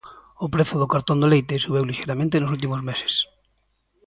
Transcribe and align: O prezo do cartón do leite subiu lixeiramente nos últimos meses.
O 0.45 0.47
prezo 0.53 0.75
do 0.81 0.91
cartón 0.93 1.17
do 1.19 1.31
leite 1.33 1.61
subiu 1.63 1.83
lixeiramente 1.85 2.41
nos 2.41 2.53
últimos 2.55 2.81
meses. 2.89 3.13